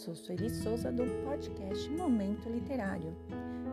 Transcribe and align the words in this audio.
sou 0.00 0.14
Sueli 0.14 0.48
Souza 0.48 0.90
do 0.90 1.04
podcast 1.22 1.90
Momento 1.90 2.48
Literário. 2.48 3.14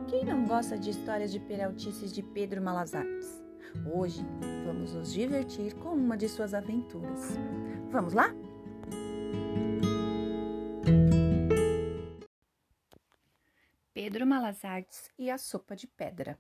Quem 0.10 0.26
não 0.26 0.46
gosta 0.46 0.78
de 0.78 0.90
histórias 0.90 1.32
de 1.32 1.40
peraltices 1.40 2.12
de 2.12 2.22
Pedro 2.22 2.62
Malazartes? 2.62 3.42
Hoje 3.96 4.26
vamos 4.66 4.94
nos 4.94 5.14
divertir 5.14 5.74
com 5.76 5.92
uma 5.92 6.18
de 6.18 6.28
suas 6.28 6.54
aventuras. 6.54 7.38
Vamos 7.90 8.12
lá? 8.12 8.28
Pedro 13.94 14.28
Malazartes 14.28 15.10
e 15.18 15.32
a 15.32 15.38
sopa 15.38 15.78
de 15.78 15.88
pedra. 15.88 16.38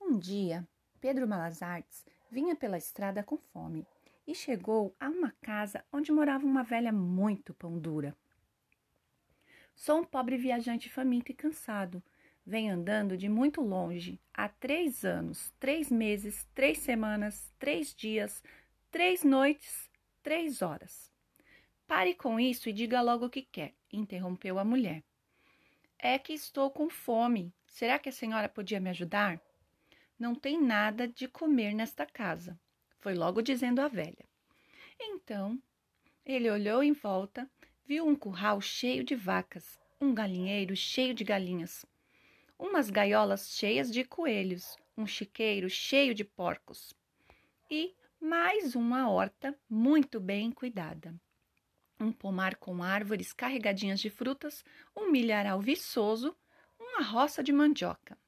Um 0.00 0.18
dia, 0.18 0.66
Pedro 1.00 1.28
Malazartes 1.28 2.04
vinha 2.28 2.56
pela 2.56 2.76
estrada 2.76 3.22
com 3.22 3.38
fome 3.38 3.86
e 4.26 4.34
chegou 4.34 4.96
a 4.98 5.08
uma 5.08 5.30
casa 5.40 5.84
onde 5.92 6.10
morava 6.10 6.44
uma 6.44 6.64
velha 6.64 6.90
muito 6.92 7.54
pão 7.54 7.78
dura. 7.78 8.12
Sou 9.76 9.98
um 9.98 10.04
pobre 10.04 10.38
viajante 10.38 10.88
faminto 10.88 11.30
e 11.30 11.34
cansado. 11.34 12.02
Venho 12.44 12.72
andando 12.72 13.16
de 13.16 13.28
muito 13.28 13.60
longe 13.60 14.18
há 14.32 14.48
três 14.48 15.04
anos, 15.04 15.52
três 15.60 15.90
meses, 15.90 16.48
três 16.54 16.78
semanas, 16.78 17.52
três 17.58 17.94
dias, 17.94 18.42
três 18.90 19.22
noites, 19.22 19.90
três 20.22 20.62
horas. 20.62 21.12
Pare 21.86 22.14
com 22.14 22.40
isso 22.40 22.70
e 22.70 22.72
diga 22.72 23.02
logo 23.02 23.26
o 23.26 23.30
que 23.30 23.42
quer, 23.42 23.74
interrompeu 23.92 24.58
a 24.58 24.64
mulher. 24.64 25.04
É 25.98 26.18
que 26.18 26.32
estou 26.32 26.70
com 26.70 26.88
fome. 26.88 27.52
Será 27.66 27.98
que 27.98 28.08
a 28.08 28.12
senhora 28.12 28.48
podia 28.48 28.80
me 28.80 28.90
ajudar? 28.90 29.40
Não 30.18 30.34
tem 30.34 30.60
nada 30.60 31.06
de 31.06 31.28
comer 31.28 31.74
nesta 31.74 32.06
casa, 32.06 32.58
foi 32.98 33.14
logo 33.14 33.42
dizendo 33.42 33.80
a 33.80 33.88
velha. 33.88 34.24
Então 34.98 35.60
ele 36.24 36.50
olhou 36.50 36.82
em 36.82 36.92
volta 36.92 37.48
viu 37.86 38.04
um 38.04 38.16
curral 38.16 38.60
cheio 38.60 39.04
de 39.04 39.14
vacas, 39.14 39.78
um 40.00 40.12
galinheiro 40.12 40.74
cheio 40.74 41.14
de 41.14 41.22
galinhas, 41.22 41.86
umas 42.58 42.90
gaiolas 42.90 43.50
cheias 43.50 43.92
de 43.92 44.02
coelhos, 44.02 44.76
um 44.96 45.06
chiqueiro 45.06 45.70
cheio 45.70 46.12
de 46.12 46.24
porcos 46.24 46.92
e 47.70 47.94
mais 48.20 48.74
uma 48.74 49.08
horta 49.08 49.56
muito 49.70 50.18
bem 50.18 50.50
cuidada. 50.50 51.14
Um 52.00 52.10
pomar 52.10 52.56
com 52.56 52.82
árvores 52.82 53.32
carregadinhas 53.32 54.00
de 54.00 54.10
frutas, 54.10 54.64
um 54.94 55.10
milharal 55.12 55.60
viçoso, 55.60 56.36
uma 56.78 57.02
roça 57.02 57.42
de 57.42 57.52
mandioca. 57.52 58.18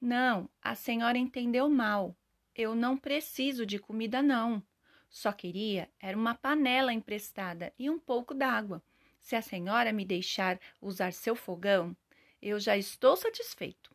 Não, 0.00 0.48
a 0.62 0.76
senhora 0.76 1.18
entendeu 1.18 1.68
mal. 1.68 2.16
Eu 2.54 2.74
não 2.74 2.96
preciso 2.96 3.66
de 3.66 3.78
comida, 3.80 4.22
não. 4.22 4.62
Só 5.08 5.32
queria 5.32 5.90
era 5.98 6.16
uma 6.16 6.34
panela 6.34 6.92
emprestada 6.92 7.72
e 7.78 7.88
um 7.88 7.98
pouco 7.98 8.34
d'água. 8.34 8.82
Se 9.18 9.34
a 9.34 9.42
senhora 9.42 9.92
me 9.92 10.04
deixar 10.04 10.60
usar 10.80 11.12
seu 11.12 11.34
fogão, 11.34 11.96
eu 12.40 12.60
já 12.60 12.76
estou 12.76 13.16
satisfeito, 13.16 13.94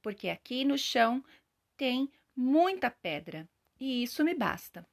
porque 0.00 0.28
aqui 0.28 0.64
no 0.64 0.78
chão 0.78 1.24
tem 1.76 2.10
muita 2.34 2.90
pedra 2.90 3.48
e 3.78 4.02
isso 4.02 4.24
me 4.24 4.34
basta. 4.34 4.86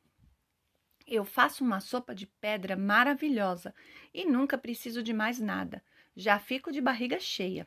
Eu 1.06 1.24
faço 1.24 1.64
uma 1.64 1.80
sopa 1.80 2.14
de 2.14 2.28
pedra 2.28 2.76
maravilhosa 2.76 3.74
e 4.14 4.26
nunca 4.26 4.58
preciso 4.58 5.02
de 5.02 5.14
mais 5.14 5.40
nada. 5.40 5.82
Já 6.16 6.38
fico 6.38 6.70
de 6.70 6.82
barriga 6.82 7.18
cheia. 7.18 7.66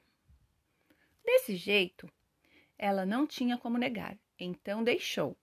Desse 1.25 1.57
jeito, 1.57 2.11
ela 2.77 3.07
não 3.07 3.27
tinha 3.27 3.57
como 3.57 3.79
negar, 3.79 4.19
então 4.39 4.85
deixou. 4.85 5.39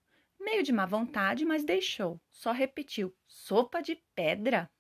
Meio 0.48 0.64
de 0.64 0.72
má 0.72 0.86
vontade, 0.86 1.44
mas 1.44 1.66
deixou. 1.66 2.22
Só 2.30 2.54
repetiu: 2.54 3.14
sopa 3.28 3.82
de 3.82 4.02
pedra? 4.16 4.72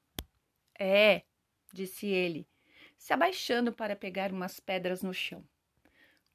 É, 0.80 1.24
disse 1.74 2.08
ele, 2.08 2.48
se 2.98 3.12
abaixando 3.12 3.74
para 3.74 3.94
pegar 3.94 4.32
umas 4.32 4.62
pedras 4.62 5.04
no 5.04 5.14
chão. 5.14 5.44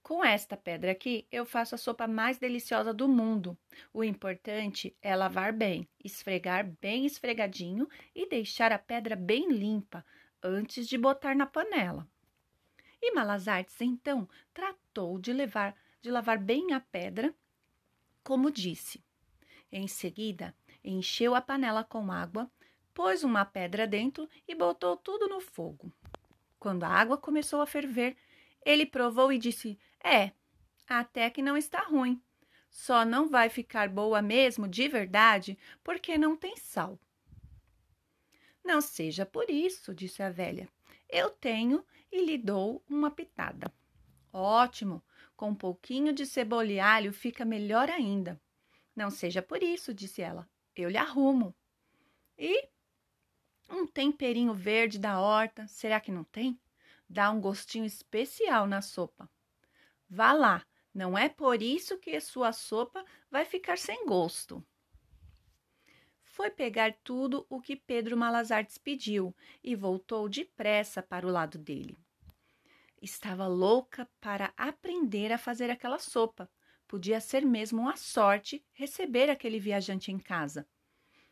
Com 0.03 0.22
esta 0.22 0.54
pedra 0.54 0.93
aqui, 0.93 1.26
eu 1.32 1.47
faço 1.47 1.75
a 1.75 1.78
sopa 1.78 2.06
mais 2.06 2.37
deliciosa 2.37 2.93
do 2.93 3.09
mundo. 3.09 3.56
O 3.91 4.04
importante 4.04 4.94
é 5.00 5.16
lavar 5.16 5.50
bem, 5.50 5.88
esfregar 6.04 6.70
bem 6.78 7.06
esfregadinho 7.06 7.88
e 8.14 8.28
deixar 8.28 8.70
a 8.70 8.78
pedra 8.78 9.16
bem 9.16 9.50
limpa 9.50 10.04
antes 10.43 10.87
de 10.87 10.99
botar 10.99 11.34
na 11.34 11.47
panela. 11.47 12.06
E 13.00 13.14
Malazartes 13.14 13.81
então 13.81 14.28
tratou 14.53 15.19
de 15.19 15.32
levar 15.32 15.75
de 16.03 16.10
lavar 16.10 16.37
bem 16.37 16.75
a 16.75 16.81
pedra, 16.81 17.34
como 18.22 18.50
disse. 18.50 19.03
Em 19.72 19.88
seguida, 19.88 20.55
encheu 20.84 21.34
a 21.34 21.41
panela 21.41 21.83
com 21.83 22.12
água, 22.12 22.50
pôs 22.93 23.25
uma 23.25 23.43
pedra 23.43 23.87
dentro 23.87 24.28
e 24.47 24.55
botou 24.55 24.99
tudo 24.99 25.27
no 25.27 25.41
fogo. 25.41 25.91
Quando 26.59 26.84
a 26.84 26.88
água 26.88 27.16
começou 27.16 27.62
a 27.62 27.66
ferver, 27.66 28.15
ele 28.65 28.84
provou 28.84 29.32
e 29.32 29.38
disse: 29.38 29.78
É, 30.05 30.32
até 30.87 31.31
que 31.31 31.41
não 31.41 31.56
está 31.56 31.81
ruim. 31.81 32.21
Só 32.69 33.05
não 33.05 33.28
vai 33.28 33.49
ficar 33.49 33.88
boa 33.88 34.21
mesmo 34.21 34.69
de 34.69 34.88
verdade 34.88 35.59
porque 35.82 36.19
não 36.19 36.37
tem 36.37 36.55
sal. 36.56 36.99
Não 38.62 38.81
seja 38.81 39.25
por 39.25 39.49
isso, 39.49 39.94
disse 39.94 40.22
a 40.22 40.31
velha. 40.31 40.69
Eu 41.09 41.31
tenho 41.31 41.84
e 42.11 42.25
lhe 42.25 42.37
dou 42.37 42.82
uma 42.88 43.11
pitada. 43.11 43.72
Ótimo! 44.32 45.03
Com 45.34 45.50
um 45.50 45.55
pouquinho 45.55 46.12
de 46.12 46.25
cebola 46.25 46.66
e 46.66 46.78
alho 46.78 47.12
fica 47.12 47.44
melhor 47.44 47.91
ainda. 47.91 48.41
Não 48.94 49.10
seja 49.10 49.42
por 49.42 49.62
isso, 49.62 49.94
disse 49.94 50.22
ela. 50.22 50.48
Eu 50.75 50.88
lhe 50.88 50.97
arrumo. 50.97 51.54
E 52.36 52.69
um 53.70 53.86
temperinho 53.86 54.53
verde 54.53 54.98
da 54.98 55.20
horta, 55.20 55.66
será 55.66 56.00
que 56.00 56.12
não 56.12 56.25
tem? 56.25 56.60
Dá 57.08 57.31
um 57.31 57.41
gostinho 57.41 57.84
especial 57.84 58.66
na 58.66 58.82
sopa. 58.82 59.31
Vá 60.08 60.32
lá, 60.32 60.66
não 60.94 61.16
é 61.16 61.28
por 61.28 61.62
isso 61.62 61.98
que 61.98 62.20
sua 62.20 62.52
sopa 62.52 63.04
vai 63.31 63.44
ficar 63.44 63.78
sem 63.78 64.04
gosto. 64.04 64.64
Foi 66.22 66.50
pegar 66.50 66.94
tudo 67.02 67.47
o 67.48 67.60
que 67.60 67.76
Pedro 67.76 68.16
Malazartes 68.16 68.78
pediu 68.78 69.34
e 69.62 69.75
voltou 69.75 70.28
depressa 70.28 71.02
para 71.02 71.26
o 71.26 71.31
lado 71.31 71.58
dele. 71.58 71.98
Estava 73.00 73.47
louca 73.47 74.08
para 74.20 74.52
aprender 74.56 75.32
a 75.32 75.38
fazer 75.38 75.70
aquela 75.70 75.98
sopa, 75.98 76.50
Podia 76.92 77.22
ser 77.22 77.42
mesmo 77.42 77.80
uma 77.80 77.97
sorte 77.97 78.62
receber 78.70 79.30
aquele 79.30 79.58
viajante 79.58 80.12
em 80.12 80.19
casa. 80.19 80.69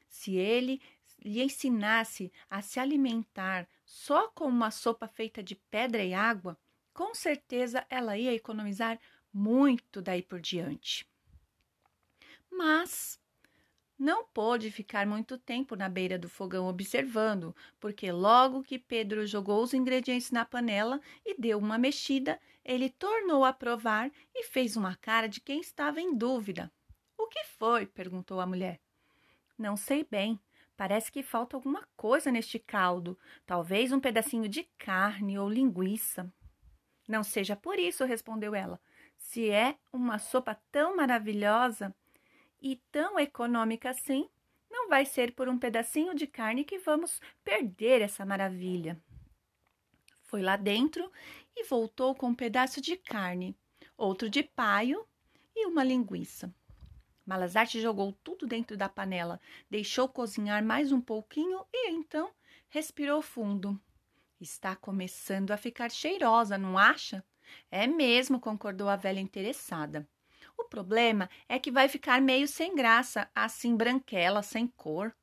Se 0.09 0.35
ele 0.35 0.81
lhe 1.23 1.43
ensinasse 1.43 2.33
a 2.49 2.63
se 2.63 2.81
alimentar 2.81 3.69
só 3.85 4.29
com 4.29 4.47
uma 4.47 4.71
sopa 4.71 5.07
feita 5.07 5.43
de 5.43 5.55
pedra 5.55 6.03
e 6.03 6.15
água, 6.15 6.59
com 6.95 7.15
certeza 7.15 7.87
ela 7.91 8.17
ia 8.17 8.33
economizar 8.33 8.99
muito 9.31 10.01
daí 10.01 10.23
por 10.23 10.41
diante. 10.41 11.07
Mas 12.51 13.20
não 14.01 14.25
pôde 14.25 14.71
ficar 14.71 15.07
muito 15.07 15.37
tempo 15.37 15.77
na 15.77 15.87
beira 15.87 16.19
do 16.19 16.27
fogão 16.27 16.67
observando, 16.67 17.55
porque 17.79 18.11
logo 18.11 18.63
que 18.63 18.79
Pedro 18.79 19.27
jogou 19.27 19.63
os 19.63 19.75
ingredientes 19.75 20.31
na 20.31 20.43
panela 20.43 20.99
e 21.23 21.39
deu 21.39 21.59
uma 21.59 21.77
mexida, 21.77 22.41
ele 22.65 22.89
tornou 22.89 23.45
a 23.45 23.53
provar 23.53 24.11
e 24.35 24.45
fez 24.45 24.75
uma 24.75 24.97
cara 24.97 25.29
de 25.29 25.39
quem 25.39 25.61
estava 25.61 26.01
em 26.01 26.17
dúvida. 26.17 26.73
O 27.19 27.29
que 27.29 27.45
foi? 27.59 27.85
perguntou 27.85 28.41
a 28.41 28.47
mulher. 28.47 28.81
Não 29.59 29.77
sei 29.77 30.03
bem. 30.03 30.41
Parece 30.79 31.13
que 31.13 31.23
falta 31.23 31.55
alguma 31.55 31.87
coisa 31.95 32.33
neste 32.33 32.59
caldo, 32.59 33.19
talvez 33.45 33.93
um 33.93 34.01
pedacinho 34.01 34.49
de 34.49 34.65
carne 34.79 35.39
ou 35.39 35.47
linguiça. 35.47 36.33
Não 37.07 37.23
seja 37.23 37.55
por 37.55 37.79
isso, 37.79 38.07
respondeu 38.07 38.55
ela. 38.55 38.81
Se 39.19 39.51
é 39.51 39.77
uma 39.93 40.19
sopa 40.19 40.59
tão 40.73 40.97
maravilhosa, 40.97 41.95
e 42.61 42.77
tão 42.91 43.19
econômica 43.19 43.91
assim, 43.91 44.29
não 44.71 44.89
vai 44.89 45.05
ser 45.05 45.33
por 45.33 45.49
um 45.49 45.59
pedacinho 45.59 46.15
de 46.15 46.27
carne 46.27 46.65
que 46.65 46.79
vamos 46.79 47.21
perder 47.43 48.03
essa 48.03 48.25
maravilha. 48.25 49.01
Foi 50.23 50.43
lá 50.43 50.57
dentro 50.57 51.11
e 51.57 51.65
voltou 51.65 52.15
com 52.15 52.29
um 52.29 52.35
pedaço 52.35 52.81
de 52.81 52.97
carne, 52.97 53.57
outro 53.97 54.31
de 54.31 54.43
paio 54.43 55.05
e 55.57 55.67
uma 55.67 55.83
linguiça. 55.83 56.55
Malazarte 57.27 57.81
jogou 57.81 58.13
tudo 58.25 58.47
dentro 58.47 58.77
da 58.77 58.89
panela, 58.89 59.41
deixou 59.69 60.09
cozinhar 60.09 60.65
mais 60.65 60.93
um 60.93 61.01
pouquinho 61.01 61.65
e 61.73 61.91
então 61.91 62.31
respirou 62.69 63.21
fundo. 63.21 63.81
Está 64.41 64.75
começando 64.75 65.51
a 65.51 65.57
ficar 65.57 65.91
cheirosa, 65.91 66.57
não 66.57 66.79
acha? 66.79 67.25
É 67.71 67.87
mesmo, 67.87 68.41
concordou 68.41 68.89
a 68.89 68.97
velha 68.97 69.21
interessada. 69.21 70.09
O 70.61 70.65
problema 70.65 71.29
é 71.49 71.59
que 71.59 71.71
vai 71.71 71.89
ficar 71.89 72.21
meio 72.21 72.47
sem 72.47 72.77
graça, 72.77 73.29
assim 73.35 73.75
branquela, 73.75 74.43
sem 74.43 74.67
cor. 74.67 75.17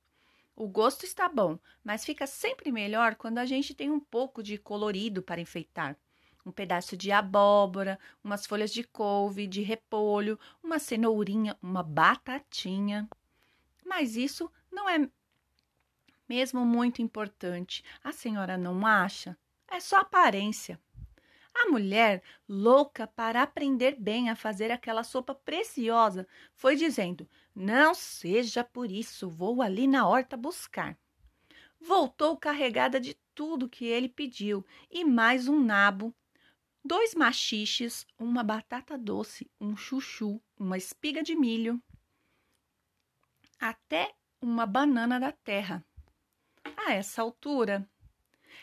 O 0.55 0.67
gosto 0.67 1.05
está 1.05 1.29
bom, 1.29 1.59
mas 1.83 2.03
fica 2.03 2.25
sempre 2.25 2.71
melhor 2.71 3.13
quando 3.13 3.37
a 3.37 3.45
gente 3.45 3.75
tem 3.75 3.91
um 3.91 3.99
pouco 3.99 4.41
de 4.41 4.57
colorido 4.57 5.21
para 5.21 5.39
enfeitar. 5.39 5.95
Um 6.43 6.51
pedaço 6.51 6.97
de 6.97 7.11
abóbora, 7.11 7.99
umas 8.23 8.47
folhas 8.47 8.73
de 8.73 8.83
couve, 8.83 9.45
de 9.45 9.61
repolho, 9.61 10.39
uma 10.63 10.79
cenourinha, 10.79 11.55
uma 11.61 11.83
batatinha. 11.83 13.07
Mas 13.85 14.15
isso 14.15 14.51
não 14.71 14.89
é 14.89 15.07
Mesmo 16.27 16.65
muito 16.65 16.99
importante, 16.99 17.85
a 18.03 18.11
senhora 18.11 18.57
não 18.57 18.85
acha? 18.85 19.37
É 19.67 19.79
só 19.79 19.97
aparência. 19.97 20.79
A 21.59 21.69
mulher, 21.69 22.21
louca 22.47 23.07
para 23.07 23.41
aprender 23.41 23.95
bem 23.99 24.29
a 24.29 24.35
fazer 24.35 24.71
aquela 24.71 25.03
sopa 25.03 25.33
preciosa, 25.33 26.27
foi 26.53 26.75
dizendo: 26.75 27.27
Não 27.55 27.95
seja 27.95 28.63
por 28.63 28.91
isso, 28.91 29.27
vou 29.27 29.63
ali 29.63 29.87
na 29.87 30.07
horta 30.07 30.37
buscar. 30.37 30.95
Voltou 31.79 32.37
carregada 32.37 32.99
de 32.99 33.17
tudo 33.33 33.67
que 33.67 33.85
ele 33.85 34.07
pediu 34.07 34.63
e 34.89 35.03
mais 35.03 35.47
um 35.47 35.59
nabo, 35.59 36.15
dois 36.85 37.15
machiches, 37.15 38.05
uma 38.19 38.43
batata 38.43 38.95
doce, 38.95 39.49
um 39.59 39.75
chuchu, 39.75 40.39
uma 40.59 40.77
espiga 40.77 41.23
de 41.23 41.35
milho, 41.35 41.81
até 43.59 44.13
uma 44.39 44.67
banana 44.67 45.19
da 45.19 45.31
terra. 45.31 45.83
A 46.85 46.93
essa 46.93 47.23
altura, 47.23 47.89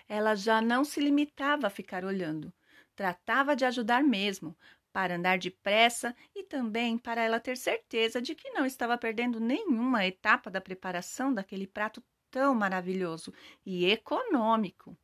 ela 0.08 0.37
já 0.37 0.62
não 0.62 0.85
se 0.85 1.00
limitava 1.00 1.67
a 1.67 1.70
ficar 1.70 2.05
olhando 2.05 2.52
Tratava 2.94 3.56
de 3.56 3.64
ajudar 3.64 4.02
mesmo, 4.02 4.56
para 4.93 5.17
andar 5.17 5.38
depressa 5.38 6.14
e 6.35 6.44
também 6.44 6.96
para 6.96 7.20
ela 7.20 7.41
ter 7.41 7.56
certeza 7.56 8.23
de 8.23 8.35
que 8.35 8.50
não 8.50 8.64
estava 8.64 8.96
perdendo 8.96 9.41
nenhuma 9.41 10.06
etapa 10.06 10.49
da 10.49 10.61
preparação 10.61 11.35
daquele 11.35 11.67
prato 11.67 12.00
tão 12.31 12.55
maravilhoso 12.55 13.35
e 13.67 13.87
econômico. 13.87 14.96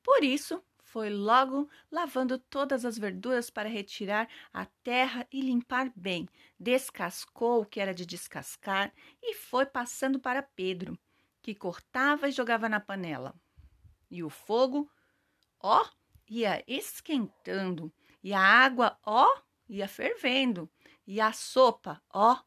Por 0.00 0.22
isso, 0.22 0.62
foi 0.78 1.10
logo 1.10 1.68
lavando 1.90 2.38
todas 2.38 2.84
as 2.84 2.96
verduras 2.96 3.50
para 3.50 3.68
retirar 3.68 4.28
a 4.52 4.64
terra 4.84 5.26
e 5.32 5.40
limpar 5.40 5.92
bem. 5.96 6.28
Descascou 6.58 7.62
o 7.62 7.66
que 7.66 7.80
era 7.80 7.92
de 7.92 8.06
descascar 8.06 8.92
e 9.20 9.34
foi 9.34 9.66
passando 9.66 10.20
para 10.20 10.40
Pedro, 10.42 10.96
que 11.42 11.54
cortava 11.54 12.28
e 12.28 12.32
jogava 12.32 12.68
na 12.68 12.78
panela. 12.78 13.34
E 14.08 14.22
o 14.22 14.30
fogo, 14.30 14.88
ó, 15.60 15.84
ia 16.28 16.62
esquentando, 16.66 17.92
e 18.22 18.32
a 18.32 18.40
água, 18.40 18.98
ó, 19.04 19.26
ia 19.68 19.88
fervendo, 19.88 20.70
e 21.06 21.20
a 21.20 21.32
sopa, 21.32 22.02
ó, 22.12 22.38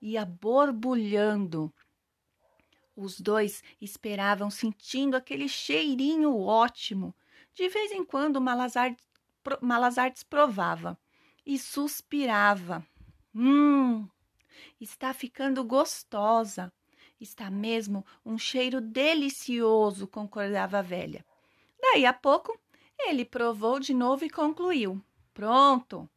ia 0.00 0.24
borbulhando. 0.24 1.72
Os 2.96 3.20
dois 3.20 3.62
esperavam 3.80 4.50
sentindo 4.50 5.16
aquele 5.16 5.48
cheirinho 5.48 6.38
ótimo. 6.38 7.14
De 7.52 7.68
vez 7.68 7.90
em 7.90 8.04
quando 8.04 8.40
Malazartes, 8.40 9.04
Malazartes 9.60 10.22
provava 10.22 10.98
e 11.44 11.58
suspirava. 11.58 12.86
Hum, 13.34 14.08
está 14.80 15.12
ficando 15.12 15.64
gostosa. 15.64 16.72
Está 17.20 17.50
mesmo 17.50 18.04
um 18.24 18.36
cheiro 18.36 18.80
delicioso, 18.80 20.06
concordava 20.06 20.78
a 20.78 20.82
velha. 20.82 21.24
Daí 21.80 22.04
a 22.06 22.12
pouco 22.12 22.58
ele 23.08 23.24
provou 23.24 23.78
de 23.78 23.94
novo 23.94 24.24
e 24.24 24.30
concluiu: 24.30 25.02
Pronto! 25.32 26.08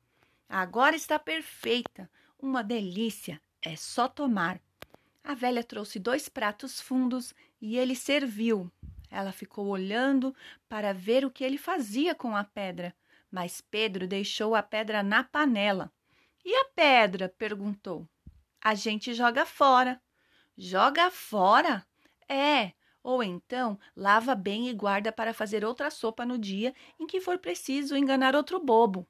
Agora 0.48 0.96
está 0.96 1.20
perfeita. 1.20 2.10
Uma 2.40 2.64
delícia. 2.64 3.42
É 3.62 3.76
só 3.76 4.08
tomar. 4.08 4.62
A 5.24 5.34
velha 5.34 5.64
trouxe 5.64 6.00
dois 6.00 6.30
pratos 6.30 6.80
fundos 6.80 7.34
e 7.60 7.78
ele 7.78 7.96
serviu. 7.96 8.72
Ela 9.10 9.32
ficou 9.32 9.68
olhando 9.68 10.36
para 10.70 10.94
ver 10.94 11.26
o 11.26 11.32
que 11.32 11.44
ele 11.44 11.58
fazia 11.58 12.14
com 12.14 12.36
a 12.36 12.44
pedra, 12.44 12.96
mas 13.32 13.62
Pedro 13.62 14.08
deixou 14.08 14.56
a 14.56 14.64
pedra 14.64 15.04
na 15.04 15.24
panela. 15.24 15.92
E 16.46 16.54
a 16.56 16.66
pedra? 16.74 17.28
perguntou. 17.28 18.08
A 18.62 18.74
gente 18.74 19.14
joga 19.14 19.46
fora. 19.46 20.02
Joga 20.58 21.12
fora? 21.12 21.86
É, 22.28 22.74
ou 23.08 23.24
então 23.24 23.80
lava 23.96 24.36
bem 24.36 24.68
e 24.68 24.74
guarda 24.74 25.14
para 25.14 25.34
fazer 25.34 25.64
outra 25.64 25.90
sopa 25.90 26.26
no 26.26 26.38
dia 26.38 26.76
em 27.00 27.08
que 27.08 27.22
for 27.22 27.40
preciso 27.40 27.96
enganar 27.96 28.36
outro 28.36 28.60
bobo. 28.60 29.08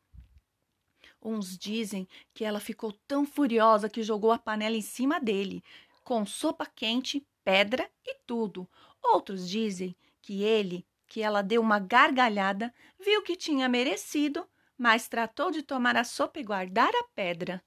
Uns 1.20 1.58
dizem 1.58 2.08
que 2.32 2.46
ela 2.46 2.60
ficou 2.60 2.92
tão 3.08 3.26
furiosa 3.26 3.90
que 3.90 4.04
jogou 4.04 4.32
a 4.32 4.38
panela 4.38 4.76
em 4.76 4.84
cima 4.84 5.20
dele, 5.20 5.64
com 6.04 6.28
sopa 6.28 6.64
quente, 6.64 7.26
pedra 7.44 7.90
e 8.06 8.14
tudo. 8.28 8.70
Outros 9.04 9.50
dizem 9.50 9.98
que 10.22 10.44
ele, 10.44 10.86
que 11.08 11.24
ela 11.24 11.42
deu 11.42 11.60
uma 11.60 11.80
gargalhada, 11.80 12.72
viu 13.00 13.24
que 13.24 13.36
tinha 13.36 13.68
merecido, 13.68 14.48
mas 14.78 15.08
tratou 15.08 15.50
de 15.50 15.64
tomar 15.64 15.98
a 15.98 16.04
sopa 16.04 16.40
e 16.40 16.44
guardar 16.44 16.94
a 16.94 17.04
pedra. 17.16 17.64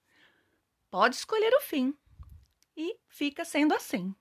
Pode 0.93 1.17
escolher 1.17 1.53
o 1.55 1.61
fim. 1.61 1.93
E 2.76 2.97
fica 3.09 3.44
sendo 3.44 3.75
assim. 3.75 4.15